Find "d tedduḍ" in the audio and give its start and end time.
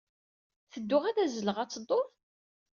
1.67-2.05